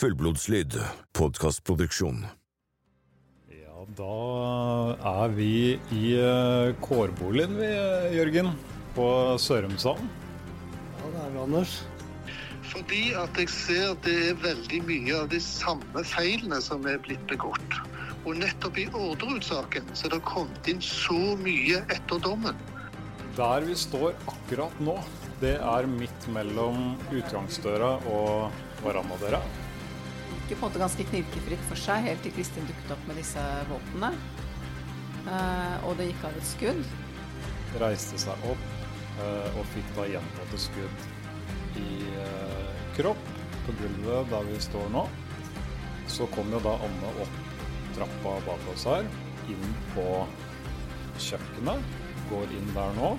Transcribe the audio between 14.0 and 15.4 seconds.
det er veldig mye av